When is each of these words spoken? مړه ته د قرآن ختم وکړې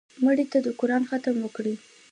مړه 0.23 0.45
ته 0.51 0.57
د 0.65 0.67
قرآن 0.79 1.03
ختم 1.09 1.35
وکړې 1.41 1.75